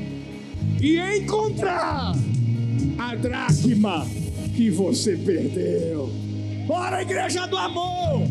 [0.81, 2.13] e encontrar
[3.01, 4.05] a dracma
[4.55, 6.11] que você perdeu.
[6.67, 8.27] Bora, igreja do amor!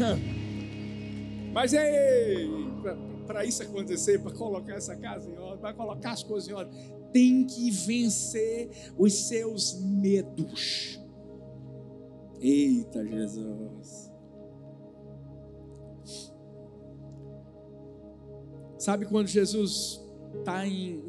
[1.54, 2.44] Mas é
[3.24, 6.74] para isso acontecer, para colocar essa casa em ordem, para colocar as coisas em ordem,
[7.12, 10.98] tem que vencer os seus medos.
[12.40, 14.10] Eita Jesus.
[18.80, 19.99] Sabe quando Jesus
[20.38, 21.02] está em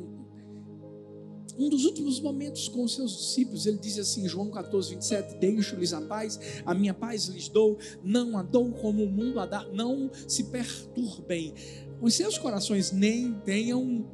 [1.58, 5.94] um dos últimos momentos com os seus discípulos, ele diz assim, João 14, 27, deixo-lhes
[5.94, 9.66] a paz, a minha paz lhes dou, não a dou como o mundo a dá,
[9.72, 11.54] não se perturbem,
[12.02, 14.06] os seus corações nem tenham,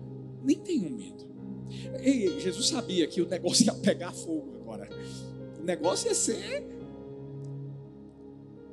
[0.43, 1.27] nem tenham medo.
[2.01, 4.89] E Jesus sabia que o negócio ia pegar fogo agora,
[5.59, 6.76] o negócio ia ser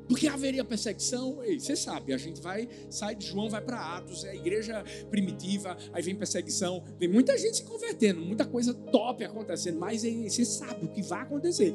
[0.08, 4.24] porque haveria perseguição, ei, você sabe, a gente vai, sai de João, vai para Atos,
[4.24, 9.24] é a igreja primitiva, aí vem perseguição, vem muita gente se convertendo, muita coisa top
[9.24, 11.74] acontecendo, mas ei, você sabe o que vai acontecer.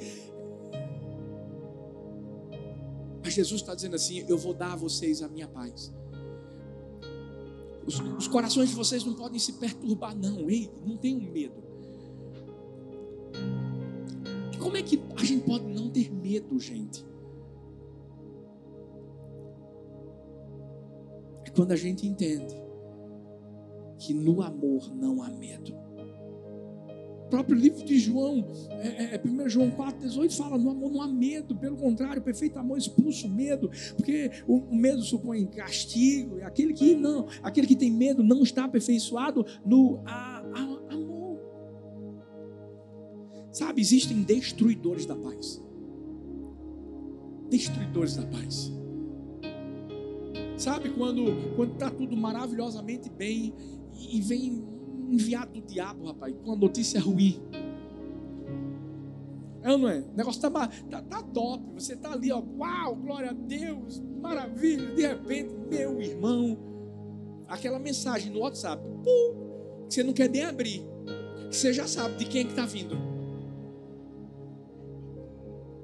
[3.24, 5.94] Mas Jesus está dizendo assim: Eu vou dar a vocês a minha paz.
[7.86, 11.64] Os, os corações de vocês não podem se perturbar, não, ei, não tenham medo.
[14.60, 17.06] Como é que a gente pode não ter medo, gente?
[21.60, 22.56] Quando a gente entende
[23.98, 25.76] que no amor não há medo.
[27.26, 31.02] O próprio livro de João, é, é, 1 é, João 4,18 fala: no amor não
[31.02, 35.46] há medo, pelo contrário, o perfeito amor expulsa o medo, porque o, o medo supõe
[35.48, 40.94] castigo, e aquele que não, aquele que tem medo não está aperfeiçoado no a, a,
[40.94, 41.42] amor.
[43.52, 45.62] Sabe, existem destruidores da paz.
[47.50, 48.79] Destruidores da paz.
[50.60, 53.54] Sabe quando quando está tudo maravilhosamente bem
[54.12, 54.62] e vem
[55.10, 57.42] enviado do diabo, rapaz, com a notícia ruim.
[59.62, 60.00] É ou não é?
[60.00, 61.64] O negócio está tá, tá top.
[61.76, 62.44] Você está ali, ó.
[62.58, 64.88] Uau, glória a Deus, maravilha.
[64.88, 66.58] De repente, meu irmão,
[67.48, 70.86] aquela mensagem no WhatsApp, pum, que você não quer nem abrir.
[71.50, 72.98] Que você já sabe de quem é que está vindo.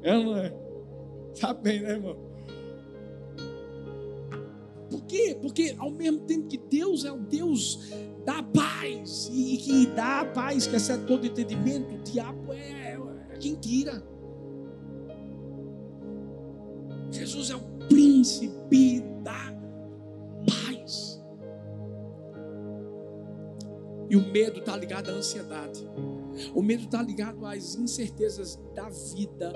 [0.03, 0.53] É ou não é?
[1.33, 2.34] Sabe bem, né, irmão?
[5.07, 5.37] Quê?
[5.39, 7.91] Porque ao mesmo tempo que Deus é o Deus
[8.25, 12.97] da paz e que dá a paz que excede todo entendimento, o diabo é,
[13.29, 14.03] é quem tira.
[17.11, 19.53] Jesus é o príncipe da
[20.45, 21.21] paz.
[24.09, 25.87] E o medo está ligado à ansiedade.
[26.53, 29.53] O medo está ligado às incertezas da vida,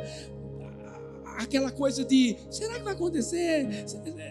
[1.39, 3.67] aquela coisa de será que vai acontecer?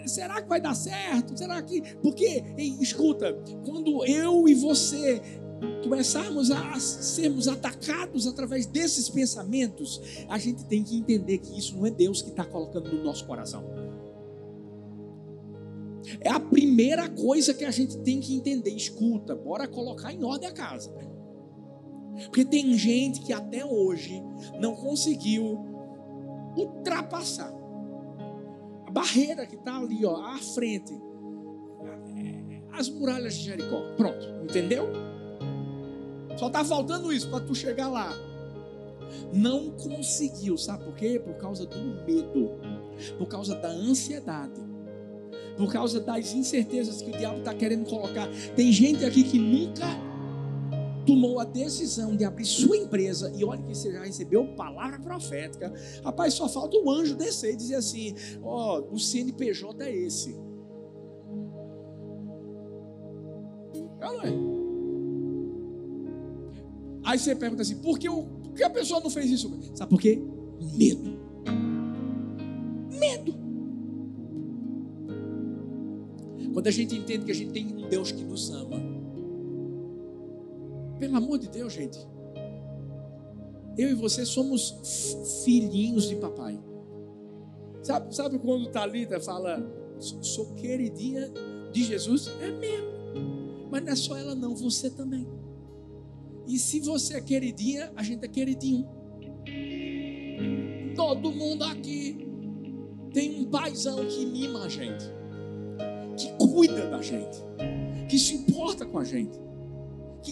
[0.06, 1.36] Será que vai dar certo?
[1.36, 1.80] Será que.
[1.96, 2.44] Porque,
[2.80, 3.32] escuta,
[3.64, 5.20] quando eu e você
[5.82, 11.86] começarmos a sermos atacados através desses pensamentos, a gente tem que entender que isso não
[11.86, 13.64] é Deus que está colocando no nosso coração.
[16.20, 18.70] É a primeira coisa que a gente tem que entender.
[18.70, 20.90] Escuta, bora colocar em ordem a casa.
[22.26, 24.22] Porque tem gente que até hoje
[24.60, 25.77] não conseguiu
[26.58, 27.52] ultrapassar.
[28.86, 30.92] A barreira que está ali, ó, à frente.
[32.72, 33.82] As muralhas de Jericó.
[33.96, 34.88] Pronto, entendeu?
[36.36, 38.12] Só está faltando isso para tu chegar lá.
[39.32, 41.18] Não conseguiu, sabe por quê?
[41.18, 42.50] Por causa do medo,
[43.18, 44.60] por causa da ansiedade,
[45.56, 48.28] por causa das incertezas que o diabo está querendo colocar.
[48.54, 49.86] Tem gente aqui que nunca
[51.08, 55.72] tomou a decisão de abrir sua empresa, e olha que você já recebeu palavra profética,
[56.04, 60.36] rapaz, só falta o anjo descer e dizer assim: ó, oh, o CNPJ é esse.
[63.98, 64.32] Não é?
[67.04, 69.50] Aí você pergunta assim: por que, por que a pessoa não fez isso?
[69.74, 70.22] Sabe por quê?
[70.76, 71.18] Medo.
[73.00, 73.34] Medo.
[76.52, 78.97] Quando a gente entende que a gente tem um Deus que nos ama,
[80.98, 81.98] pelo amor de Deus, gente.
[83.76, 86.61] Eu e você somos filhinhos de papai.
[87.82, 89.64] Sabe, sabe quando Talita fala,
[89.98, 91.30] sou queridinha
[91.72, 92.28] de Jesus?
[92.40, 92.88] É mesmo.
[93.70, 95.26] Mas não é só ela não, você também.
[96.46, 98.88] E se você é queridinha, a gente é queridinho.
[100.96, 102.26] Todo mundo aqui
[103.12, 105.04] tem um paizão que mima a gente,
[106.16, 107.38] que cuida da gente,
[108.08, 109.47] que se importa com a gente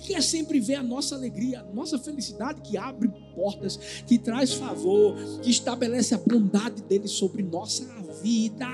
[0.00, 4.52] que quer sempre ver a nossa alegria, a nossa felicidade, que abre portas, que traz
[4.52, 7.84] favor, que estabelece a bondade dele sobre nossa
[8.22, 8.66] vida.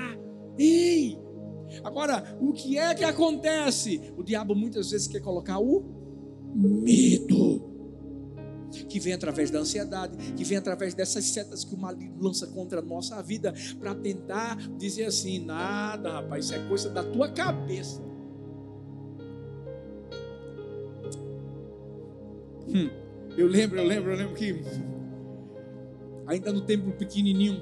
[0.57, 1.17] Ei!
[1.83, 4.13] Agora, o que é que acontece?
[4.17, 5.83] O diabo muitas vezes quer colocar o
[6.53, 7.71] medo.
[8.89, 12.79] Que vem através da ansiedade, que vem através dessas setas que o maligno lança contra
[12.79, 18.01] a nossa vida, para tentar dizer assim: nada, rapaz, isso é coisa da tua cabeça.
[22.73, 22.89] Hum,
[23.37, 24.61] eu lembro, eu lembro, eu lembro que
[26.25, 27.61] ainda no tempo pequenininho,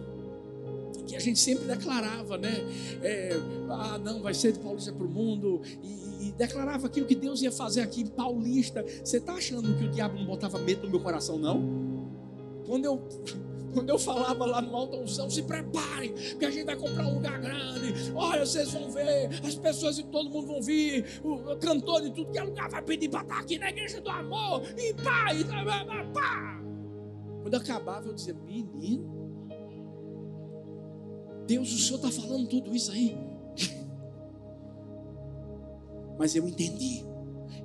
[1.08, 2.64] que a gente sempre declarava, né?
[3.02, 3.38] É,
[3.70, 5.62] ah, não, vai ser de Paulista para o mundo.
[5.84, 8.86] E, e, declarava aquilo que Deus ia fazer aqui Paulista.
[9.04, 12.22] Você está achando que o diabo não botava medo no meu coração, não?
[12.66, 13.02] Quando eu
[13.72, 17.16] quando eu falava lá no Alta Unção, se preparem, que a gente vai comprar um
[17.16, 18.12] lugar grande.
[18.14, 22.32] Olha, vocês vão ver, as pessoas e todo mundo vão vir, o cantor de tudo
[22.32, 24.64] que é lugar vai pedir para estar aqui na igreja do amor.
[24.78, 25.44] E pá, e
[26.14, 26.62] pá.
[27.42, 29.22] Quando acabava, eu dizia, menino,
[31.48, 33.18] Deus, o Senhor está falando tudo isso aí.
[36.18, 37.04] Mas eu entendi.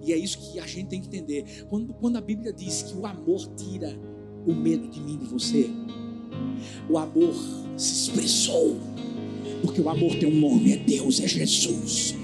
[0.03, 1.67] E é isso que a gente tem que entender.
[1.69, 3.97] Quando, quando a Bíblia diz que o amor tira
[4.47, 5.69] o medo de mim, de você.
[6.89, 7.35] O amor
[7.77, 8.77] se expressou,
[9.63, 12.15] porque o amor tem um nome, é Deus, é Jesus.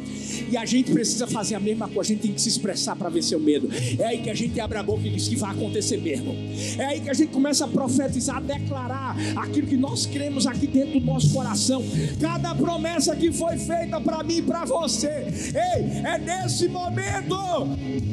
[0.50, 3.08] E a gente precisa fazer a mesma coisa, a gente tem que se expressar para
[3.08, 3.70] vencer o medo.
[3.98, 6.36] É aí que a gente abre a boca e diz que vai acontecer mesmo.
[6.78, 10.66] É aí que a gente começa a profetizar, a declarar aquilo que nós cremos aqui
[10.66, 11.82] dentro do nosso coração.
[12.20, 15.26] Cada promessa que foi feita para mim e para você.
[15.54, 17.36] Ei, é nesse momento.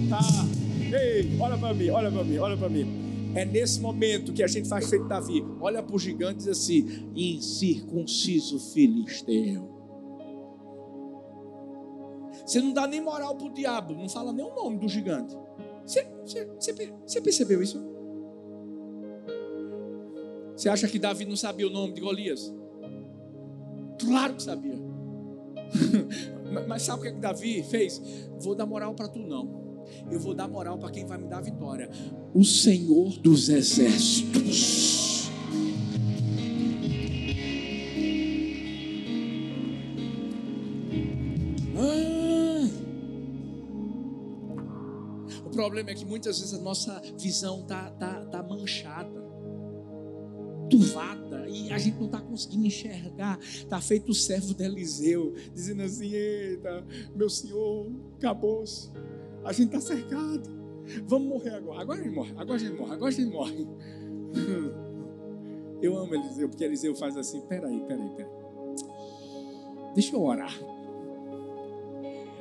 [0.09, 0.47] Tá.
[0.97, 3.08] Ei, olha para mim, olha para mim, olha para mim.
[3.35, 5.45] É nesse momento que a gente faz feito Davi.
[5.61, 9.77] Olha para o gigante e diz assim: incircunciso filisteu.
[12.45, 15.37] Você não dá nem moral para o diabo, não fala nem o nome do gigante.
[15.85, 16.73] Você, você, você,
[17.05, 17.79] você percebeu isso?
[20.55, 22.53] Você acha que Davi não sabia o nome de Golias?
[23.99, 24.79] Claro que sabia.
[26.67, 28.01] Mas sabe o que, é que Davi fez?
[28.39, 29.68] Vou dar moral para tu não
[30.11, 31.89] eu vou dar moral para quem vai me dar vitória.
[32.33, 35.29] O Senhor dos Exércitos.
[41.77, 42.69] Ah!
[45.45, 49.19] O problema é que muitas vezes a nossa visão está tá, tá manchada,
[50.69, 53.39] turvada e a gente não está conseguindo enxergar.
[53.41, 56.85] Está feito o servo de Eliseu, dizendo assim: Eita,
[57.15, 58.89] meu senhor, acabou-se.
[59.43, 60.49] A gente está cercado.
[61.05, 61.81] Vamos morrer agora.
[61.81, 63.67] Agora a gente morre, agora a gente morre, agora a gente morre.
[65.81, 68.31] Eu amo Eliseu, porque Eliseu faz assim: peraí, peraí, peraí.
[69.93, 70.53] Deixa eu orar.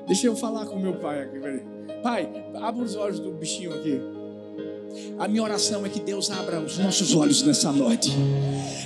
[0.07, 1.63] Deixa eu falar com meu pai aqui, peraí.
[2.03, 4.01] Pai, abre os olhos do bichinho aqui.
[5.19, 8.13] A minha oração é que Deus abra os nossos olhos nessa noite.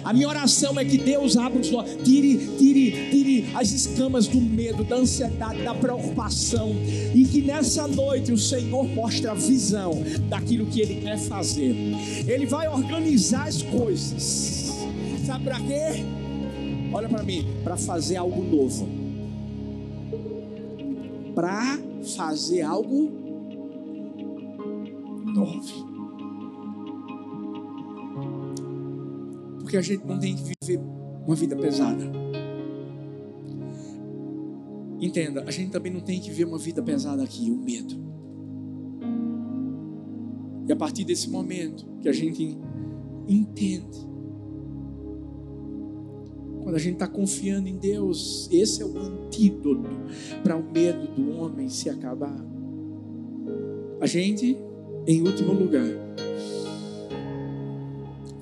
[0.02, 4.40] A minha oração é que Deus abra os olhos, tire, tire, tire as escamas do
[4.40, 6.74] medo, da ansiedade, da preocupação,
[7.14, 11.76] e que nessa noite o Senhor mostre a visão daquilo que Ele quer fazer.
[12.26, 14.72] Ele vai organizar as coisas.
[15.26, 16.02] Sabe para quê?
[16.94, 18.88] Olha para mim, para fazer algo novo.
[21.34, 21.78] Para
[22.16, 23.12] fazer algo
[25.26, 25.91] novo.
[29.72, 30.84] Porque a gente não tem que viver
[31.26, 32.04] uma vida pesada.
[35.00, 37.94] Entenda, a gente também não tem que viver uma vida pesada aqui, o medo.
[40.68, 42.58] E a partir desse momento que a gente
[43.26, 44.06] entende,
[46.62, 49.88] quando a gente está confiando em Deus, esse é o antídoto
[50.42, 52.36] para o medo do homem se acabar.
[54.02, 54.54] A gente,
[55.06, 55.88] em último lugar,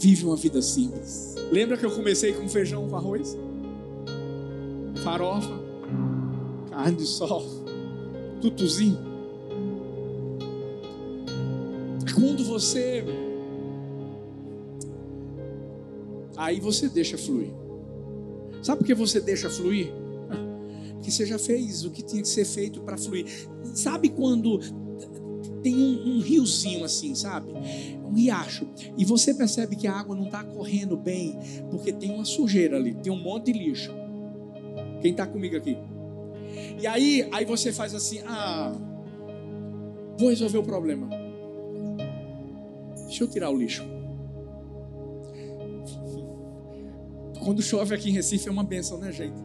[0.00, 1.34] vive uma vida simples.
[1.52, 3.36] Lembra que eu comecei com feijão com arroz?
[5.04, 5.60] Farofa,
[6.70, 7.44] carne de sol,
[8.40, 8.98] tutuzinho.
[12.14, 13.04] Quando você.
[16.36, 17.50] Aí você deixa fluir.
[18.62, 19.92] Sabe por que você deixa fluir?
[20.94, 23.26] Porque você já fez o que tinha que ser feito para fluir.
[23.74, 24.60] Sabe quando
[25.62, 27.52] tem um, um riozinho assim, sabe?
[28.10, 28.66] um riacho,
[28.98, 31.38] e você percebe que a água não está correndo bem,
[31.70, 33.94] porque tem uma sujeira ali, tem um monte de lixo.
[35.00, 35.78] Quem está comigo aqui?
[36.80, 38.72] E aí, aí você faz assim: ah,
[40.18, 41.08] vou resolver o problema.
[43.06, 43.84] Deixa eu tirar o lixo.
[47.42, 49.40] Quando chove aqui em Recife é uma benção, né, gente?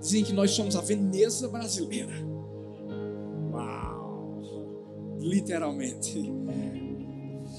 [0.00, 2.29] Dizem que nós somos a Veneza brasileira.
[5.20, 6.32] Literalmente.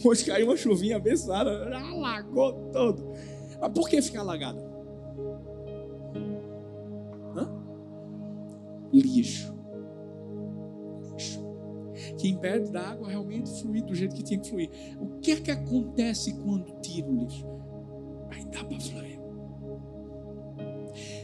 [0.03, 3.14] Hoje caiu uma chuvinha abençoada, alagou todo.
[3.59, 4.59] Mas por que ficar alagado?
[7.36, 7.49] Hã?
[8.91, 9.53] Lixo.
[11.14, 11.39] Lixo.
[12.18, 14.70] Que impede da água realmente fluir do jeito que tinha que fluir.
[14.99, 17.45] O que é que acontece quando tira o lixo?
[18.32, 19.22] Aí dá para fluir.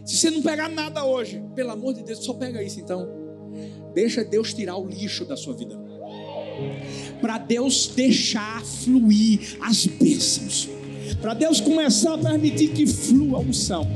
[0.05, 3.09] Se você não pegar nada hoje, pelo amor de Deus, só pega isso então.
[3.93, 5.86] Deixa Deus tirar o lixo da sua vida
[7.21, 10.69] para Deus deixar fluir as bênçãos.
[11.21, 13.87] Para Deus começar a permitir que flua a unção.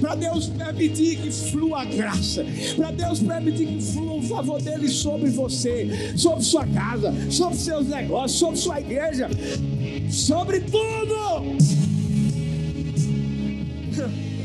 [0.00, 2.44] Para Deus permitir que flua a graça.
[2.76, 7.86] Para Deus permitir que flua o favor dele sobre você, sobre sua casa, sobre seus
[7.86, 9.28] negócios, sobre sua igreja,
[10.10, 11.56] sobre tudo.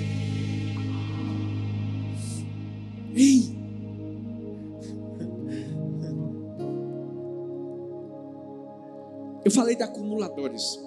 [9.44, 10.80] Eu falei de acumuladores.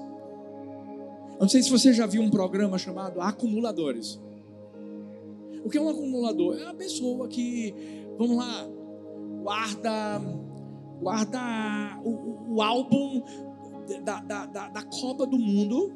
[1.33, 4.21] Eu não sei se você já viu um programa chamado Acumuladores.
[5.65, 6.59] O que é um acumulador?
[6.59, 7.75] É uma pessoa que,
[8.19, 8.69] vamos lá,
[9.43, 10.21] guarda,
[11.01, 11.41] guarda
[12.05, 13.23] o, o álbum
[14.05, 15.93] da, da, da, da, Copa do Mundo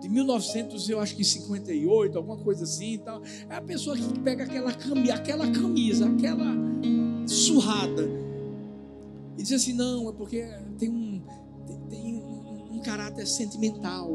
[0.00, 2.94] de 1900, eu acho que 58, alguma coisa assim.
[2.94, 6.52] Então, é a pessoa que pega aquela camisa, aquela camisa, aquela
[7.26, 8.24] surrada
[9.36, 10.44] e diz assim: não, é porque
[10.78, 11.22] tem um
[11.88, 14.08] tem um, um caráter sentimental.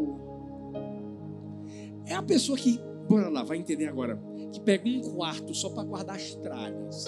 [2.05, 4.21] É a pessoa que, bora lá, vai entender agora,
[4.51, 7.05] que pega um quarto só para guardar as tralhas.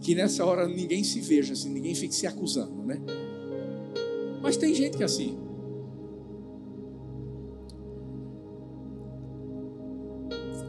[0.00, 3.00] Que nessa hora ninguém se veja assim, ninguém fique se acusando, né?
[4.42, 5.38] Mas tem gente que é assim.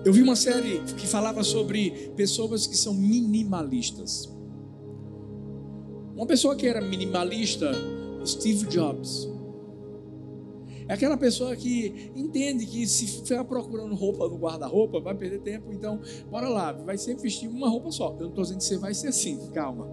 [0.03, 4.27] Eu vi uma série que falava sobre pessoas que são minimalistas.
[6.21, 7.71] Uma pessoa que era minimalista,
[8.23, 9.27] Steve Jobs.
[10.87, 15.73] É aquela pessoa que entende que se ficar procurando roupa no guarda-roupa, vai perder tempo.
[15.73, 15.99] Então,
[16.29, 18.11] bora lá, vai sempre vestir uma roupa só.
[18.19, 19.87] Eu não estou dizendo que você vai ser assim, calma.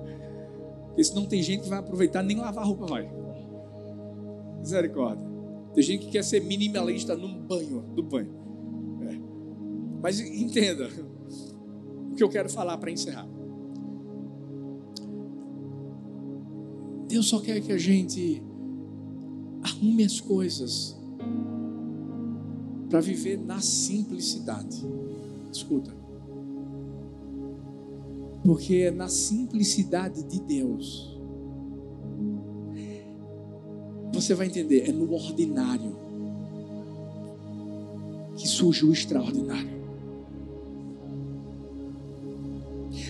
[0.88, 3.10] Porque senão tem gente que vai aproveitar nem lavar roupa vai.
[4.58, 5.26] Misericórdia.
[5.72, 8.34] Tem gente que quer ser minimalista no banho, do banho.
[9.08, 9.18] É.
[10.02, 10.90] Mas entenda
[12.12, 13.37] o que eu quero falar para encerrar.
[17.08, 18.42] Deus só quer que a gente
[19.62, 20.94] arrume as coisas
[22.90, 24.86] para viver na simplicidade.
[25.50, 25.96] Escuta.
[28.44, 31.18] Porque é na simplicidade de Deus.
[34.12, 35.96] Você vai entender, é no ordinário
[38.36, 39.78] que surge o extraordinário.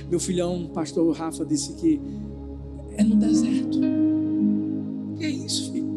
[0.09, 2.01] Meu filhão, pastor Rafa, disse que
[2.99, 3.79] é no deserto.
[5.17, 5.89] Que é isso, filho?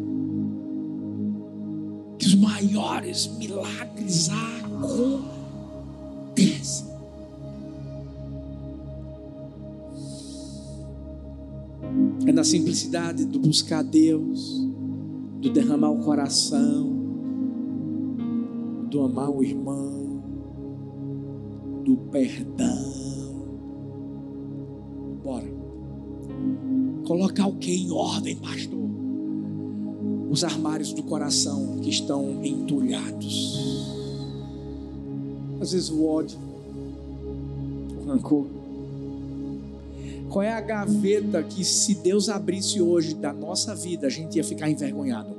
[2.18, 4.30] Que os maiores milagres
[4.70, 5.32] acontecem.
[12.24, 14.64] É na simplicidade do buscar Deus,
[15.40, 17.02] do derramar o coração,
[18.88, 20.22] do amar o irmão,
[21.84, 23.01] do perdão.
[27.12, 28.88] Colocar o que em ordem, pastor?
[30.30, 33.86] Os armários do coração que estão entulhados.
[35.60, 36.38] Às vezes o ódio,
[38.00, 38.46] o rancor.
[40.30, 44.44] Qual é a gaveta que, se Deus abrisse hoje da nossa vida, a gente ia
[44.44, 45.36] ficar envergonhado?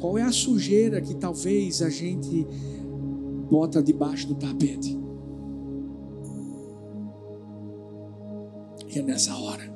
[0.00, 2.44] Qual é a sujeira que talvez a gente
[3.48, 5.03] bota debaixo do tapete?
[8.94, 9.74] E é nessa hora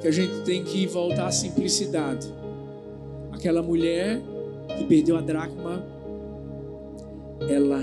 [0.00, 2.32] que a gente tem que voltar à simplicidade.
[3.32, 4.22] Aquela mulher
[4.76, 5.84] que perdeu a dracma
[7.48, 7.80] ela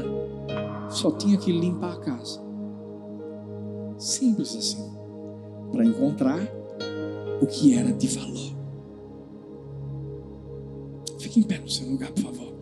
[0.89, 2.41] só tinha que limpar a casa.
[3.97, 4.89] Simples assim.
[5.73, 6.39] Para encontrar
[7.41, 8.55] o que era de valor.
[11.19, 12.53] Fique em pé no seu lugar, por favor.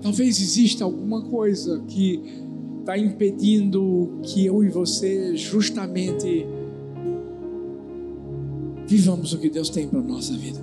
[0.00, 2.48] Talvez exista alguma coisa que
[2.90, 6.44] está impedindo que eu e você justamente
[8.84, 10.58] vivamos o que Deus tem para nossa vida.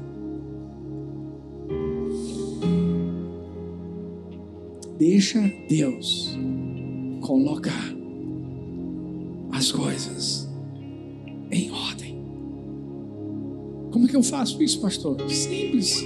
[4.98, 6.38] Deixa Deus
[7.22, 7.96] colocar
[9.54, 10.50] as coisas
[11.50, 12.18] em ordem.
[13.90, 15.18] Como é que eu faço isso, pastor?
[15.32, 16.04] Simples.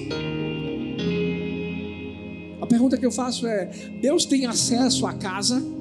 [2.61, 5.80] A pergunta que eu faço é: Deus tem acesso à casa?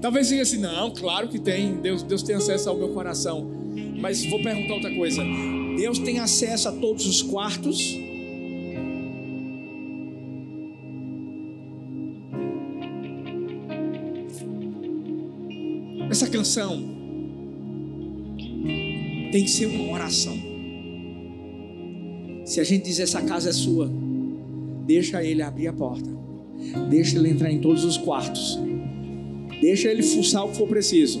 [0.00, 1.74] Talvez diga assim: não, claro que tem.
[1.74, 3.50] Deus, Deus tem acesso ao meu coração.
[4.00, 5.22] Mas vou perguntar outra coisa:
[5.76, 7.96] Deus tem acesso a todos os quartos?
[16.10, 16.96] Essa canção
[19.30, 20.36] tem que ser uma oração.
[22.44, 23.90] Se a gente diz essa casa é sua,
[24.86, 26.08] deixa ele abrir a porta.
[26.88, 28.58] Deixa ele entrar em todos os quartos.
[29.60, 31.20] Deixa ele fuçar o que for preciso.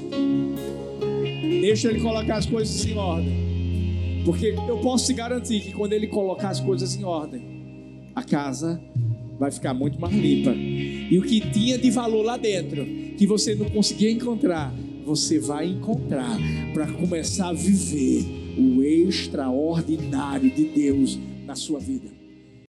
[1.60, 4.22] Deixa ele colocar as coisas em ordem.
[4.24, 7.42] Porque eu posso te garantir que quando ele colocar as coisas em ordem,
[8.14, 8.80] a casa
[9.38, 10.52] vai ficar muito mais limpa.
[10.54, 12.84] E o que tinha de valor lá dentro,
[13.16, 14.74] que você não conseguia encontrar,
[15.04, 16.38] você vai encontrar
[16.74, 18.24] para começar a viver
[18.58, 22.17] o extraordinário de Deus na sua vida.